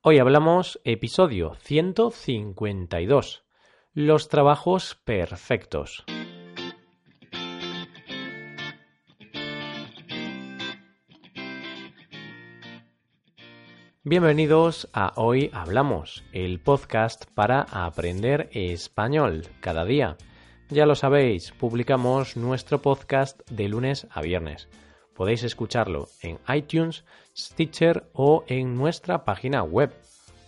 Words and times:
Hoy 0.00 0.20
hablamos 0.20 0.80
episodio 0.84 1.56
152. 1.60 3.44
Los 3.94 4.28
trabajos 4.28 4.94
perfectos. 5.04 6.04
Bienvenidos 14.04 14.88
a 14.92 15.14
Hoy 15.16 15.50
Hablamos, 15.52 16.22
el 16.32 16.60
podcast 16.60 17.24
para 17.34 17.62
aprender 17.62 18.50
español 18.52 19.48
cada 19.58 19.84
día. 19.84 20.16
Ya 20.70 20.86
lo 20.86 20.94
sabéis, 20.94 21.50
publicamos 21.50 22.36
nuestro 22.36 22.80
podcast 22.80 23.40
de 23.50 23.68
lunes 23.68 24.06
a 24.12 24.20
viernes. 24.20 24.68
Podéis 25.18 25.42
escucharlo 25.42 26.08
en 26.22 26.38
iTunes, 26.48 27.04
Stitcher 27.36 28.08
o 28.12 28.44
en 28.46 28.76
nuestra 28.76 29.24
página 29.24 29.64
web 29.64 29.92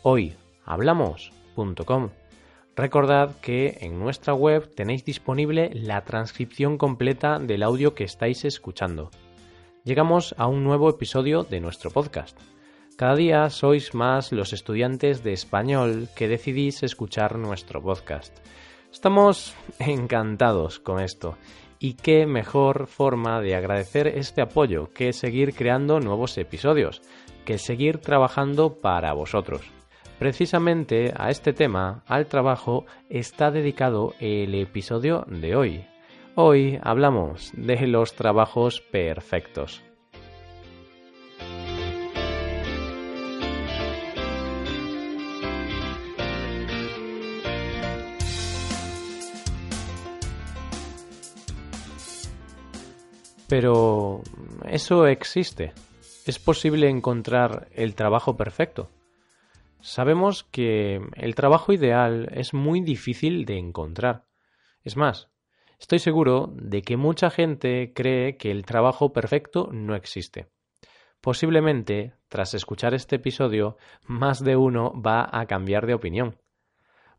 hoyhablamos.com. 0.05 2.11
Recordad 2.77 3.35
que 3.41 3.79
en 3.81 3.99
nuestra 3.99 4.33
web 4.33 4.73
tenéis 4.73 5.05
disponible 5.05 5.73
la 5.75 6.05
transcripción 6.05 6.79
completa 6.79 7.41
del 7.41 7.65
audio 7.65 7.97
que 7.97 8.05
estáis 8.05 8.45
escuchando. 8.45 9.11
Llegamos 9.83 10.37
a 10.39 10.47
un 10.47 10.63
nuevo 10.63 10.89
episodio 10.89 11.43
de 11.43 11.61
nuestro 11.61 11.91
podcast. 11.91 12.39
Cada 12.97 13.17
día 13.17 13.51
sois 13.51 13.93
más 13.93 14.31
los 14.31 14.53
estudiantes 14.53 15.25
de 15.25 15.33
español 15.33 16.09
que 16.15 16.29
decidís 16.29 16.85
escuchar 16.85 17.39
nuestro 17.39 17.83
podcast. 17.83 18.39
Estamos 18.93 19.53
encantados 19.81 20.79
con 20.79 21.01
esto. 21.01 21.37
Y 21.83 21.95
qué 21.95 22.27
mejor 22.27 22.87
forma 22.87 23.41
de 23.41 23.57
agradecer 23.57 24.07
este 24.07 24.43
apoyo 24.43 24.93
que 24.93 25.15
seguir 25.15 25.55
creando 25.55 25.99
nuevos 25.99 26.37
episodios, 26.37 27.01
que 27.47 27.57
seguir 27.57 27.99
trabajando 27.99 28.75
para 28.83 29.15
vosotros. 29.15 29.63
Precisamente 30.19 31.15
a 31.17 31.31
este 31.31 31.55
tema, 31.55 32.05
al 32.07 32.27
trabajo, 32.27 32.85
está 33.09 33.51
dedicado 33.51 34.13
el 34.21 34.55
episodio 34.55 35.25
de 35.27 35.57
hoy. 35.57 35.87
Hoy 36.35 36.79
hablamos 36.83 37.51
de 37.57 37.87
los 37.87 38.13
trabajos 38.13 38.83
perfectos. 38.83 39.83
Pero 53.51 54.23
eso 54.65 55.09
existe. 55.09 55.73
¿Es 56.25 56.39
posible 56.39 56.89
encontrar 56.89 57.67
el 57.75 57.97
trabajo 57.97 58.37
perfecto? 58.37 58.89
Sabemos 59.81 60.45
que 60.45 61.01
el 61.15 61.35
trabajo 61.35 61.73
ideal 61.73 62.29
es 62.33 62.55
muy 62.55 62.81
difícil 62.81 63.45
de 63.47 63.59
encontrar. 63.59 64.25
Es 64.85 64.97
más, 64.97 65.31
estoy 65.81 65.99
seguro 65.99 66.53
de 66.55 66.83
que 66.83 66.97
mucha 66.97 67.29
gente 67.29 67.93
cree 67.93 68.37
que 68.37 68.53
el 68.53 68.65
trabajo 68.65 69.13
perfecto 69.13 69.69
no 69.73 69.97
existe. 69.97 70.47
Posiblemente, 71.21 72.15
tras 72.29 72.55
escuchar 72.55 72.95
este 72.95 73.17
episodio, 73.17 73.77
más 74.07 74.45
de 74.45 74.55
uno 74.55 74.93
va 75.03 75.29
a 75.29 75.47
cambiar 75.47 75.89
de 75.89 75.95
opinión. 75.95 76.39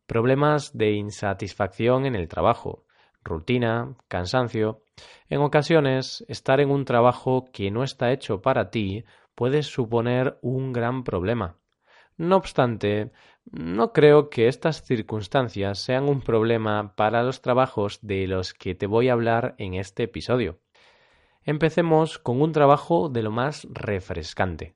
Problemas 0.07 0.77
de 0.77 0.93
insatisfacción 0.93 2.05
en 2.05 2.15
el 2.15 2.29
trabajo, 2.29 2.85
rutina, 3.23 3.95
cansancio. 4.07 4.83
En 5.29 5.41
ocasiones, 5.41 6.25
estar 6.27 6.59
en 6.59 6.69
un 6.69 6.85
trabajo 6.85 7.45
que 7.51 7.71
no 7.71 7.83
está 7.83 8.11
hecho 8.11 8.41
para 8.41 8.69
ti 8.71 9.03
puede 9.35 9.63
suponer 9.63 10.37
un 10.41 10.73
gran 10.73 11.03
problema. 11.03 11.57
No 12.17 12.35
obstante, 12.35 13.11
no 13.45 13.93
creo 13.93 14.29
que 14.29 14.47
estas 14.47 14.83
circunstancias 14.83 15.79
sean 15.79 16.07
un 16.07 16.21
problema 16.21 16.95
para 16.95 17.23
los 17.23 17.41
trabajos 17.41 17.99
de 18.01 18.27
los 18.27 18.53
que 18.53 18.75
te 18.75 18.85
voy 18.85 19.09
a 19.09 19.13
hablar 19.13 19.55
en 19.57 19.73
este 19.73 20.03
episodio. 20.03 20.59
Empecemos 21.43 22.19
con 22.19 22.41
un 22.41 22.51
trabajo 22.51 23.09
de 23.09 23.23
lo 23.23 23.31
más 23.31 23.67
refrescante. 23.71 24.75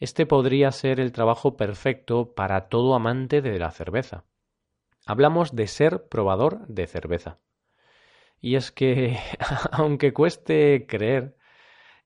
Este 0.00 0.26
podría 0.26 0.72
ser 0.72 0.98
el 0.98 1.12
trabajo 1.12 1.56
perfecto 1.56 2.34
para 2.34 2.68
todo 2.68 2.96
amante 2.96 3.40
de 3.40 3.56
la 3.60 3.70
cerveza. 3.70 4.24
Hablamos 5.06 5.54
de 5.54 5.68
ser 5.68 6.08
probador 6.08 6.66
de 6.66 6.88
cerveza. 6.88 7.38
Y 8.42 8.56
es 8.56 8.72
que, 8.72 9.16
aunque 9.70 10.12
cueste 10.12 10.86
creer, 10.86 11.36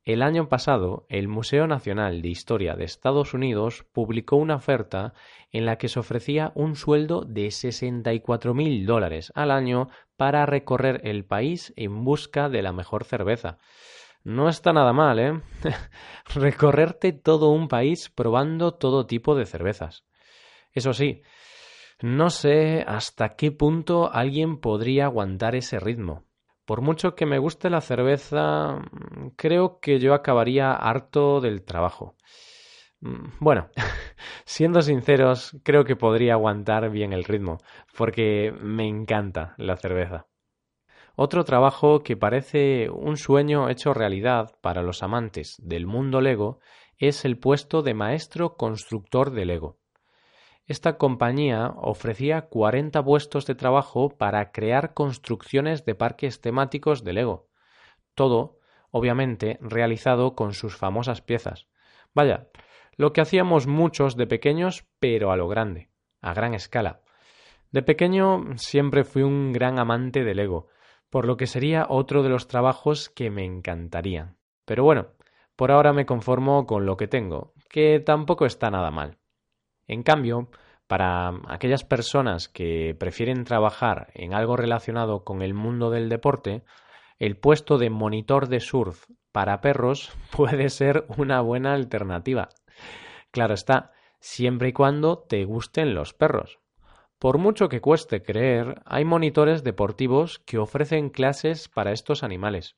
el 0.05 0.23
año 0.23 0.49
pasado 0.49 1.07
el 1.09 1.27
Museo 1.27 1.67
Nacional 1.67 2.23
de 2.23 2.29
Historia 2.29 2.77
de 2.77 2.85
Estados 2.85 3.35
Unidos 3.35 3.85
publicó 3.93 4.37
una 4.37 4.55
oferta 4.57 5.15
en 5.51 5.67
la 5.67 5.79
que 5.79 5.89
se 5.89 5.99
ofrecía 5.99 6.53
un 6.55 6.77
sueldo 6.77 7.23
de 7.23 7.51
64 7.51 8.55
mil 8.55 8.87
dólares 8.87 9.33
al 9.35 9.51
año 9.51 9.89
para 10.17 10.47
recorrer 10.47 11.01
el 11.03 11.25
país 11.25 11.73
en 11.75 12.05
busca 12.05 12.49
de 12.49 12.63
la 12.63 12.73
mejor 12.73 13.03
cerveza. 13.03 13.59
No 14.23 14.49
está 14.49 14.73
nada 14.73 14.93
mal, 14.93 15.19
¿eh? 15.19 15.41
Recorrerte 16.35 17.13
todo 17.13 17.49
un 17.49 17.67
país 17.67 18.11
probando 18.11 18.75
todo 18.75 19.07
tipo 19.07 19.35
de 19.35 19.47
cervezas. 19.47 20.05
Eso 20.73 20.93
sí, 20.93 21.23
no 22.03 22.31
sé 22.31 22.85
hasta 22.87 23.37
qué 23.37 23.53
punto 23.53 24.13
alguien 24.13 24.59
podría 24.59 25.07
aguantar 25.07 25.55
ese 25.55 25.81
ritmo. 25.81 26.25
Por 26.67 26.83
mucho 26.83 27.15
que 27.15 27.27
me 27.27 27.39
guste 27.39 27.71
la 27.71 27.81
cerveza, 27.81 28.83
creo 29.37 29.79
que 29.81 29.99
yo 29.99 30.15
acabaría 30.15 30.73
harto 30.73 31.41
del 31.41 31.65
trabajo. 31.65 32.17
Mm, 33.01 33.29
bueno, 33.41 33.69
siendo 34.45 34.83
sinceros, 34.83 35.57
creo 35.63 35.85
que 35.85 35.97
podría 35.97 36.35
aguantar 36.35 36.91
bien 36.91 37.13
el 37.13 37.25
ritmo, 37.25 37.59
porque 37.97 38.53
me 38.61 38.87
encanta 38.87 39.55
la 39.59 39.77
cerveza. 39.77 40.27
Otro 41.15 41.45
trabajo 41.45 42.03
que 42.03 42.17
parece 42.17 42.91
un 42.91 43.17
sueño 43.17 43.71
hecho 43.71 43.95
realidad 43.95 44.53
para 44.61 44.83
los 44.83 45.03
amantes 45.03 45.57
del 45.63 45.87
mundo 45.87 46.21
Lego 46.21 46.59
es 46.99 47.25
el 47.25 47.39
puesto 47.39 47.83
de 47.83 47.95
maestro 47.95 48.57
constructor 48.57 49.31
de 49.31 49.47
Lego. 49.47 49.79
Esta 50.67 50.99
compañía 50.99 51.75
ofrecía 51.77 52.43
40 52.43 53.05
puestos 53.05 53.47
de 53.47 53.55
trabajo 53.55 54.09
para 54.09 54.51
crear 54.51 54.95
construcciones 54.95 55.85
de 55.85 55.95
parques 55.95 56.41
temáticos 56.41 57.05
de 57.05 57.13
Lego. 57.13 57.49
Todo, 58.17 58.59
obviamente, 58.91 59.59
realizado 59.61 60.35
con 60.35 60.55
sus 60.55 60.77
famosas 60.77 61.23
piezas. 61.23 61.69
Vaya, 62.15 62.49
lo 62.97 63.13
que 63.13 63.21
hacíamos 63.21 63.69
muchos 63.69 64.17
de 64.17 64.27
pequeños, 64.27 64.89
pero 64.99 65.31
a 65.31 65.37
lo 65.37 65.47
grande, 65.47 65.91
a 66.21 66.35
gran 66.35 66.53
escala. 66.53 67.01
De 67.71 67.83
pequeño 67.83 68.57
siempre 68.57 69.05
fui 69.05 69.23
un 69.23 69.53
gran 69.53 69.79
amante 69.79 70.25
del 70.25 70.39
Lego, 70.39 70.67
por 71.11 71.27
lo 71.27 71.37
que 71.37 71.47
sería 71.47 71.87
otro 71.89 72.25
de 72.25 72.31
los 72.31 72.49
trabajos 72.49 73.09
que 73.09 73.31
me 73.31 73.45
encantarían. 73.45 74.37
Pero 74.65 74.83
bueno, 74.83 75.13
por 75.55 75.71
ahora 75.71 75.93
me 75.93 76.07
conformo 76.07 76.67
con 76.67 76.87
lo 76.87 76.97
que 76.97 77.07
tengo, 77.07 77.53
que 77.69 78.01
tampoco 78.01 78.47
está 78.47 78.69
nada 78.71 78.91
mal. 78.91 79.19
En 79.87 80.03
cambio, 80.03 80.51
para 80.87 81.33
aquellas 81.49 81.85
personas 81.85 82.49
que 82.49 82.95
prefieren 82.99 83.45
trabajar 83.45 84.11
en 84.15 84.35
algo 84.35 84.57
relacionado 84.57 85.25
con 85.25 85.43
el 85.43 85.55
mundo 85.55 85.91
del 85.91 86.09
deporte, 86.09 86.63
el 87.19 87.37
puesto 87.37 87.79
de 87.79 87.91
monitor 87.91 88.49
de 88.49 88.61
surf 88.61 89.07
para 89.33 89.61
perros 89.61 90.13
puede 90.31 90.71
ser 90.71 91.07
una 91.17 91.41
buena 91.41 91.75
alternativa. 91.75 92.49
Claro 93.31 93.55
está, 93.55 93.93
siempre 94.21 94.69
y 94.69 94.73
cuando 94.73 95.19
te 95.19 95.45
gusten 95.45 95.95
los 95.95 96.15
perros. 96.15 96.59
Por 97.19 97.39
mucho 97.39 97.69
que 97.69 97.81
cueste 97.81 98.23
creer, 98.23 98.83
hay 98.85 99.05
monitores 99.05 99.65
deportivos 99.65 100.39
que 100.41 100.59
ofrecen 100.59 101.09
clases 101.09 101.69
para 101.69 101.93
estos 101.93 102.23
animales. 102.23 102.77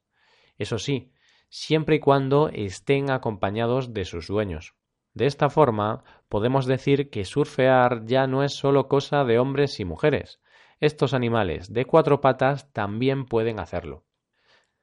Eso 0.58 0.78
sí, 0.78 1.12
siempre 1.48 1.96
y 1.96 2.00
cuando 2.00 2.48
estén 2.48 3.10
acompañados 3.10 3.92
de 3.92 4.04
sus 4.04 4.28
dueños. 4.28 4.74
De 5.18 5.26
esta 5.26 5.50
forma, 5.50 6.04
podemos 6.28 6.64
decir 6.66 7.10
que 7.10 7.24
surfear 7.24 8.04
ya 8.04 8.28
no 8.28 8.44
es 8.44 8.52
solo 8.52 8.86
cosa 8.86 9.24
de 9.24 9.40
hombres 9.40 9.80
y 9.80 9.84
mujeres. 9.84 10.40
Estos 10.78 11.12
animales 11.12 11.72
de 11.72 11.86
cuatro 11.86 12.20
patas 12.20 12.72
también 12.72 13.24
pueden 13.24 13.58
hacerlo. 13.58 14.04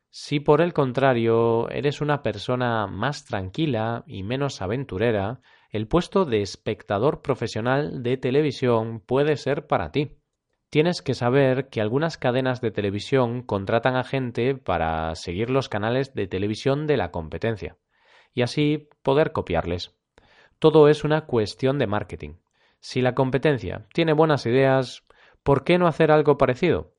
Si 0.09 0.41
por 0.41 0.59
el 0.59 0.73
contrario 0.73 1.69
eres 1.69 2.01
una 2.01 2.21
persona 2.21 2.85
más 2.85 3.23
tranquila 3.23 4.03
y 4.07 4.23
menos 4.23 4.61
aventurera, 4.61 5.39
el 5.69 5.87
puesto 5.87 6.25
de 6.25 6.41
espectador 6.41 7.21
profesional 7.21 8.03
de 8.03 8.17
televisión 8.17 8.99
puede 8.99 9.37
ser 9.37 9.67
para 9.67 9.93
ti. 9.93 10.17
Tienes 10.69 11.01
que 11.01 11.13
saber 11.13 11.69
que 11.69 11.79
algunas 11.79 12.17
cadenas 12.17 12.59
de 12.59 12.71
televisión 12.71 13.41
contratan 13.41 13.95
a 13.95 14.03
gente 14.03 14.53
para 14.55 15.15
seguir 15.15 15.49
los 15.49 15.69
canales 15.69 16.13
de 16.13 16.27
televisión 16.27 16.87
de 16.87 16.97
la 16.97 17.11
competencia 17.11 17.77
y 18.33 18.41
así 18.41 18.89
poder 19.01 19.31
copiarles. 19.31 19.95
Todo 20.59 20.87
es 20.87 21.03
una 21.03 21.25
cuestión 21.25 21.79
de 21.79 21.87
marketing. 21.87 22.35
Si 22.79 23.01
la 23.01 23.15
competencia 23.15 23.87
tiene 23.93 24.13
buenas 24.13 24.45
ideas, 24.45 25.03
¿por 25.43 25.63
qué 25.63 25.77
no 25.77 25.87
hacer 25.87 26.11
algo 26.11 26.37
parecido? 26.37 26.93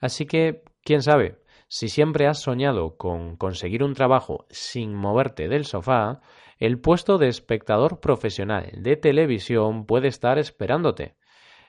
Así 0.00 0.26
que, 0.26 0.62
quién 0.84 1.02
sabe, 1.02 1.38
Si 1.68 1.88
siempre 1.88 2.26
has 2.26 2.42
soñado 2.42 2.98
con 2.98 3.36
conseguir 3.36 3.82
un 3.82 3.94
trabajo 3.94 4.44
sin 4.50 4.94
moverte 4.94 5.48
del 5.48 5.64
sofá, 5.64 6.20
el 6.58 6.78
puesto 6.78 7.16
de 7.16 7.28
espectador 7.28 7.98
profesional 7.98 8.70
de 8.76 8.96
televisión 8.96 9.86
puede 9.86 10.08
estar 10.08 10.38
esperándote. 10.38 11.16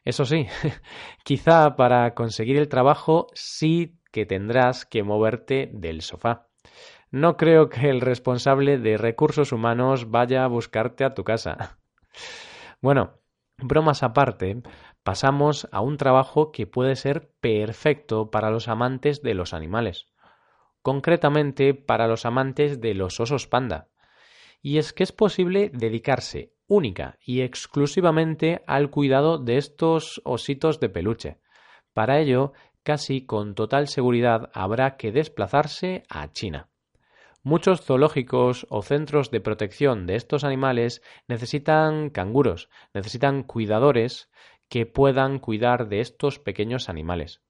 Eso 0.04 0.26
sí, 0.26 0.48
quizá 1.24 1.76
para 1.78 2.14
conseguir 2.16 2.58
el 2.58 2.68
trabajo 2.68 3.28
sí 3.34 3.98
que 4.12 4.26
tendrás 4.26 4.86
que 4.86 5.04
moverte 5.04 5.70
del 5.74 6.02
sofá. 6.02 6.48
No 7.14 7.38
creo 7.38 7.70
que 7.70 7.92
el 7.92 8.02
responsable 8.02 8.80
de 8.80 8.98
recursos 8.98 9.52
humanos 9.52 10.10
vaya 10.10 10.44
a 10.44 10.48
buscarte 10.48 11.04
a 11.06 11.14
tu 11.14 11.24
casa. 11.24 11.78
Bueno, 12.82 13.14
bromas 13.58 14.04
aparte, 14.04 14.62
pasamos 15.04 15.70
a 15.72 15.80
un 15.80 15.96
trabajo 15.96 16.52
que 16.52 16.68
puede 16.68 16.98
ser 16.98 17.32
perfecto 17.40 18.30
para 18.30 18.50
los 18.50 18.68
amantes 18.68 19.22
de 19.22 19.36
los 19.36 19.54
animales. 19.54 20.10
Concretamente 20.82 21.74
para 21.74 22.08
los 22.08 22.26
amantes 22.26 22.82
de 22.82 22.94
los 22.94 23.22
osos 23.22 23.48
panda. 23.48 23.88
Y 24.62 24.80
es 24.80 24.92
que 24.92 25.04
es 25.04 25.14
posible 25.14 25.72
dedicarse 25.74 26.52
única 26.68 27.18
y 27.24 27.42
exclusivamente 27.42 28.64
al 28.68 28.90
cuidado 28.90 29.38
de 29.38 29.58
estos 29.58 30.20
ositos 30.26 30.82
de 30.82 30.90
peluche. 30.90 31.40
Para 31.94 32.20
ello, 32.20 32.52
casi 32.84 33.26
con 33.26 33.56
total 33.56 33.88
seguridad 33.88 34.50
habrá 34.54 34.98
que 34.98 35.14
desplazarse 35.14 36.04
a 36.10 36.34
China. 36.34 36.73
Muchos 37.46 37.82
zoológicos 37.82 38.66
o 38.70 38.82
centros 38.82 39.30
de 39.30 39.42
protección 39.42 40.08
de 40.08 40.16
estos 40.16 40.46
animales 40.46 41.02
necesitan 41.28 42.10
canguros, 42.10 42.70
necesitan 42.94 43.44
cuidadores 43.44 44.32
que 44.70 44.86
puedan 44.86 45.40
cuidar 45.40 45.90
de 45.90 46.00
estos 46.00 46.40
pequeños 46.40 46.88
animales. 46.88 47.42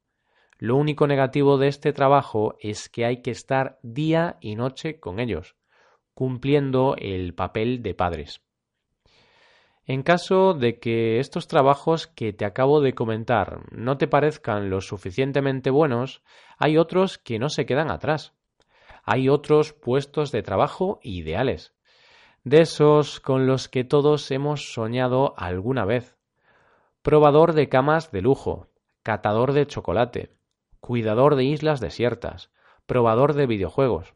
Lo 0.58 0.78
único 0.78 1.06
negativo 1.06 1.60
de 1.60 1.68
este 1.68 1.94
trabajo 1.94 2.56
es 2.60 2.90
que 2.90 3.06
hay 3.06 3.22
que 3.22 3.30
estar 3.30 3.80
día 3.84 4.38
y 4.42 4.56
noche 4.56 5.00
con 5.00 5.20
ellos, 5.20 5.56
cumpliendo 6.16 6.96
el 6.98 7.36
papel 7.36 7.84
de 7.84 7.94
padres. 7.94 8.42
En 9.86 10.02
caso 10.02 10.56
de 10.56 10.80
que 10.80 11.20
estos 11.20 11.48
trabajos 11.48 12.08
que 12.08 12.34
te 12.34 12.46
acabo 12.46 12.82
de 12.82 12.96
comentar 12.96 13.62
no 13.72 13.98
te 13.98 14.08
parezcan 14.08 14.72
lo 14.72 14.82
suficientemente 14.82 15.70
buenos, 15.70 16.24
hay 16.58 16.78
otros 16.78 17.20
que 17.20 17.38
no 17.38 17.50
se 17.50 17.68
quedan 17.68 17.92
atrás. 17.92 18.34
Hay 19.04 19.30
otros 19.30 19.74
puestos 19.74 20.32
de 20.32 20.44
trabajo 20.44 21.00
ideales. 21.04 21.74
De 22.44 22.62
esos 22.62 23.20
con 23.20 23.48
los 23.48 23.68
que 23.68 23.84
todos 23.84 24.32
hemos 24.32 24.74
soñado 24.74 25.34
alguna 25.38 25.86
vez. 25.86 26.18
Probador 27.02 27.54
de 27.54 27.70
camas 27.70 28.12
de 28.12 28.22
lujo, 28.22 28.68
catador 29.04 29.54
de 29.54 29.68
chocolate, 29.68 30.36
cuidador 30.80 31.36
de 31.36 31.44
islas 31.44 31.80
desiertas, 31.80 32.50
probador 32.86 33.34
de 33.34 33.46
videojuegos. 33.46 34.14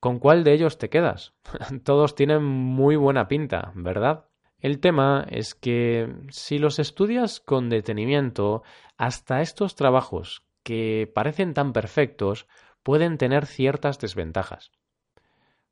¿Con 0.00 0.18
cuál 0.18 0.44
de 0.44 0.52
ellos 0.52 0.78
te 0.78 0.90
quedas? 0.90 1.34
todos 1.84 2.14
tienen 2.14 2.44
muy 2.44 2.96
buena 2.96 3.28
pinta, 3.28 3.72
¿verdad? 3.74 4.26
El 4.58 4.80
tema 4.80 5.26
es 5.30 5.54
que 5.54 6.14
si 6.30 6.58
los 6.58 6.78
estudias 6.78 7.40
con 7.40 7.68
detenimiento, 7.68 8.62
hasta 8.96 9.40
estos 9.40 9.74
trabajos 9.74 10.42
que 10.62 11.10
parecen 11.14 11.54
tan 11.54 11.72
perfectos 11.72 12.46
pueden 12.86 13.18
tener 13.18 13.46
ciertas 13.46 13.98
desventajas. 13.98 14.70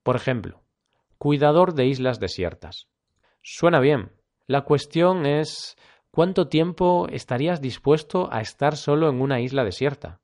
Por 0.02 0.16
ejemplo, 0.16 0.64
cuidador 1.16 1.74
de 1.74 1.86
islas 1.86 2.18
desiertas. 2.18 2.88
Suena 3.40 3.78
bien. 3.78 4.10
La 4.48 4.62
cuestión 4.62 5.24
es 5.24 5.76
¿cuánto 6.10 6.48
tiempo 6.48 7.06
estarías 7.08 7.60
dispuesto 7.60 8.28
a 8.32 8.40
estar 8.40 8.76
solo 8.76 9.08
en 9.08 9.20
una 9.20 9.40
isla 9.40 9.62
desierta? 9.62 10.22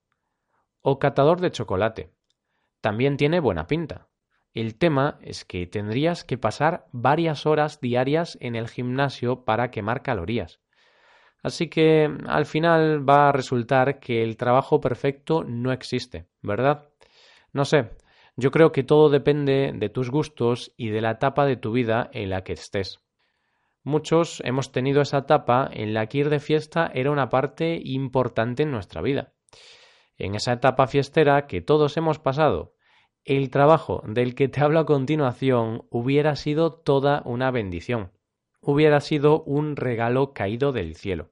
O 0.80 0.98
catador 0.98 1.40
de 1.40 1.52
chocolate. 1.52 2.10
También 2.80 3.16
tiene 3.16 3.38
buena 3.38 3.68
pinta. 3.68 4.08
El 4.52 4.76
tema 4.76 5.20
es 5.22 5.44
que 5.44 5.68
tendrías 5.68 6.24
que 6.24 6.38
pasar 6.38 6.88
varias 6.90 7.46
horas 7.46 7.80
diarias 7.80 8.36
en 8.40 8.56
el 8.56 8.66
gimnasio 8.66 9.44
para 9.44 9.70
quemar 9.70 10.02
calorías. 10.02 10.58
Así 11.40 11.68
que 11.68 12.12
al 12.26 12.46
final 12.46 13.08
va 13.08 13.28
a 13.28 13.32
resultar 13.32 14.00
que 14.00 14.24
el 14.24 14.36
trabajo 14.36 14.80
perfecto 14.80 15.44
no 15.44 15.70
existe, 15.70 16.26
¿verdad? 16.42 16.88
No 17.52 17.64
sé, 17.64 17.90
yo 18.36 18.50
creo 18.50 18.72
que 18.72 18.82
todo 18.82 19.10
depende 19.10 19.72
de 19.74 19.88
tus 19.88 20.10
gustos 20.10 20.72
y 20.76 20.88
de 20.88 21.00
la 21.00 21.12
etapa 21.12 21.46
de 21.46 21.56
tu 21.56 21.72
vida 21.72 22.10
en 22.12 22.30
la 22.30 22.42
que 22.42 22.52
estés. 22.52 23.00
Muchos 23.82 24.42
hemos 24.44 24.72
tenido 24.72 25.00
esa 25.00 25.18
etapa 25.18 25.68
en 25.72 25.94
la 25.94 26.06
que 26.06 26.18
ir 26.18 26.30
de 26.30 26.38
fiesta 26.38 26.90
era 26.94 27.10
una 27.10 27.28
parte 27.28 27.80
importante 27.82 28.62
en 28.62 28.70
nuestra 28.70 29.00
vida. 29.00 29.32
En 30.16 30.34
esa 30.34 30.52
etapa 30.52 30.86
fiestera 30.86 31.46
que 31.46 31.62
todos 31.62 31.96
hemos 31.96 32.18
pasado, 32.18 32.74
el 33.24 33.50
trabajo 33.50 34.02
del 34.06 34.34
que 34.34 34.48
te 34.48 34.60
hablo 34.64 34.80
a 34.80 34.86
continuación 34.86 35.86
hubiera 35.90 36.36
sido 36.36 36.72
toda 36.72 37.22
una 37.24 37.50
bendición, 37.50 38.12
hubiera 38.60 39.00
sido 39.00 39.42
un 39.44 39.76
regalo 39.76 40.32
caído 40.32 40.72
del 40.72 40.94
cielo. 40.94 41.30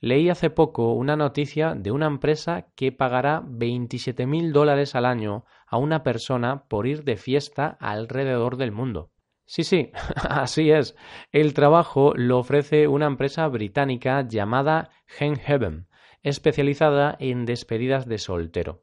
Leí 0.00 0.30
hace 0.30 0.50
poco 0.50 0.92
una 0.92 1.16
noticia 1.16 1.74
de 1.74 1.90
una 1.90 2.06
empresa 2.06 2.68
que 2.76 2.92
pagará 2.92 3.42
27 3.44 4.26
mil 4.26 4.52
dólares 4.52 4.94
al 4.94 5.06
año 5.06 5.44
a 5.66 5.76
una 5.76 6.02
persona 6.02 6.64
por 6.68 6.86
ir 6.86 7.04
de 7.04 7.16
fiesta 7.16 7.76
alrededor 7.80 8.56
del 8.56 8.70
mundo. 8.72 9.10
Sí, 9.44 9.64
sí, 9.64 9.90
así 10.28 10.70
es. 10.70 10.94
El 11.32 11.52
trabajo 11.54 12.12
lo 12.14 12.38
ofrece 12.38 12.86
una 12.86 13.06
empresa 13.06 13.48
británica 13.48 14.26
llamada 14.28 14.90
Heaven, 15.06 15.88
especializada 16.22 17.16
en 17.18 17.44
despedidas 17.44 18.06
de 18.06 18.18
soltero 18.18 18.82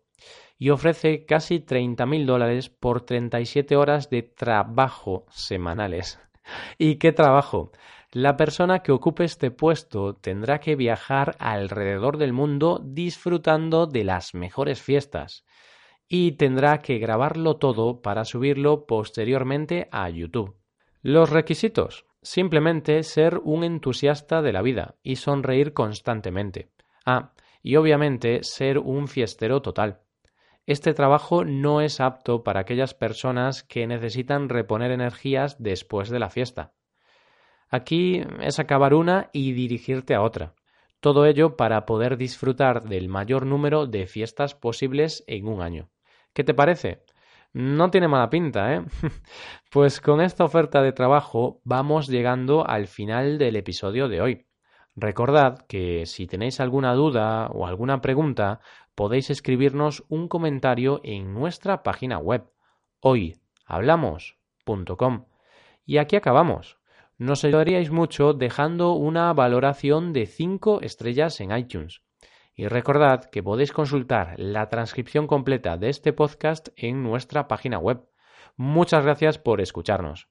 y 0.58 0.70
ofrece 0.70 1.26
casi 1.26 1.60
30.000 1.60 2.26
dólares 2.26 2.70
por 2.70 3.02
37 3.02 3.76
horas 3.76 4.10
de 4.10 4.24
trabajo 4.24 5.26
semanales. 5.30 6.20
¿Y 6.78 6.96
qué 6.96 7.12
trabajo? 7.12 7.72
La 8.16 8.38
persona 8.38 8.80
que 8.80 8.94
ocupe 8.94 9.26
este 9.26 9.52
puesto 9.52 10.16
tendrá 10.16 10.62
que 10.62 10.78
viajar 10.78 11.36
alrededor 11.38 12.18
del 12.18 12.32
mundo 12.32 12.80
disfrutando 12.82 13.88
de 13.88 14.06
las 14.06 14.34
mejores 14.34 14.82
fiestas 14.82 15.44
y 16.08 16.32
tendrá 16.38 16.78
que 16.78 16.98
grabarlo 16.98 17.58
todo 17.58 18.02
para 18.02 18.24
subirlo 18.24 18.86
posteriormente 18.86 19.90
a 19.92 20.10
YouTube. 20.10 20.56
Los 21.02 21.30
requisitos. 21.30 22.06
Simplemente 22.22 23.04
ser 23.04 23.42
un 23.44 23.66
entusiasta 23.66 24.42
de 24.42 24.54
la 24.54 24.62
vida 24.62 24.96
y 25.04 25.18
sonreír 25.18 25.74
constantemente. 25.74 26.72
Ah, 27.06 27.34
y 27.62 27.76
obviamente 27.76 28.44
ser 28.44 28.78
un 28.78 29.10
fiestero 29.10 29.62
total. 29.62 30.00
Este 30.66 30.94
trabajo 30.94 31.44
no 31.44 31.82
es 31.82 32.00
apto 32.00 32.46
para 32.46 32.62
aquellas 32.62 32.94
personas 32.94 33.64
que 33.64 33.86
necesitan 33.88 34.48
reponer 34.48 34.92
energías 34.92 35.62
después 35.62 36.10
de 36.10 36.20
la 36.20 36.30
fiesta. 36.30 36.72
Aquí 37.70 38.22
es 38.42 38.60
acabar 38.60 38.94
una 38.94 39.30
y 39.34 39.54
dirigirte 39.54 40.16
a 40.16 40.22
otra. 40.22 40.54
Todo 41.00 41.26
ello 41.26 41.56
para 41.56 41.86
poder 41.86 42.18
disfrutar 42.18 42.84
del 42.84 43.10
mayor 43.10 43.46
número 43.46 43.86
de 43.86 44.08
fiestas 44.08 44.56
posibles 44.56 45.24
en 45.28 45.48
un 45.48 45.62
año. 45.62 45.90
¿Qué 46.34 46.44
te 46.44 46.54
parece? 46.54 47.04
No 47.54 47.90
tiene 47.90 48.08
mala 48.08 48.30
pinta, 48.30 48.74
¿eh? 48.74 48.82
pues 49.72 50.02
con 50.02 50.20
esta 50.20 50.44
oferta 50.44 50.82
de 50.82 50.92
trabajo 50.92 51.62
vamos 51.64 52.08
llegando 52.08 52.68
al 52.68 52.88
final 52.88 53.38
del 53.38 53.56
episodio 53.56 54.10
de 54.10 54.22
hoy. 54.22 54.46
Recordad 54.96 55.66
que 55.68 56.06
si 56.06 56.28
tenéis 56.28 56.60
alguna 56.60 56.94
duda 56.94 57.48
o 57.48 57.68
alguna 57.68 58.02
pregunta, 58.02 58.60
podéis 58.96 59.30
escribirnos 59.30 60.04
un 60.10 60.28
comentario 60.28 61.00
en 61.04 61.34
nuestra 61.34 61.84
página 61.84 62.18
web 62.18 62.50
hoyhablamos.com. 63.02 65.26
Y 65.86 65.98
aquí 65.98 66.16
acabamos. 66.16 66.80
Nos 67.18 67.46
ayudaríais 67.46 67.92
mucho 67.92 68.34
dejando 68.34 68.92
una 68.92 69.32
valoración 69.32 70.12
de 70.12 70.26
5 70.26 70.82
estrellas 70.82 71.40
en 71.40 71.56
iTunes. 71.56 72.02
Y 72.54 72.68
recordad 72.68 73.26
que 73.26 73.42
podéis 73.42 73.72
consultar 73.72 74.34
la 74.38 74.68
transcripción 74.68 75.26
completa 75.26 75.78
de 75.78 75.90
este 75.90 76.12
podcast 76.12 76.70
en 76.76 77.04
nuestra 77.04 77.48
página 77.48 77.78
web. 77.80 78.06
Muchas 78.58 79.06
gracias 79.06 79.38
por 79.38 79.62
escucharnos. 79.62 80.28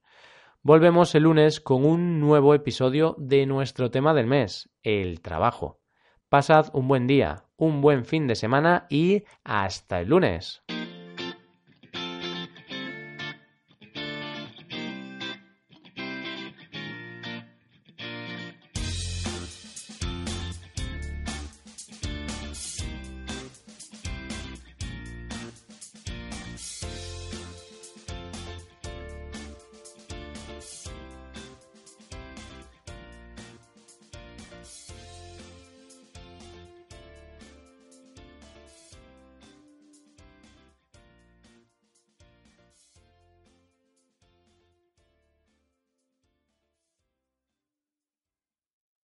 Volvemos 0.63 1.15
el 1.15 1.23
lunes 1.23 1.61
con 1.61 1.87
un 1.87 2.21
nuevo 2.21 2.55
episodio 2.55 3.15
de 3.19 3.47
nuestro 3.47 3.91
tema 3.91 4.13
del 4.13 4.27
mes, 4.27 4.71
el 4.83 5.23
trabajo. 5.23 5.81
Pasad 6.29 6.69
un 6.75 6.89
buen 6.89 7.07
día, 7.07 7.45
un 7.57 7.81
buen 7.81 8.05
fin 8.05 8.27
de 8.27 8.35
semana 8.35 8.87
y 8.91 9.25
hasta 9.43 10.01
el 10.01 10.09
lunes. 10.09 10.64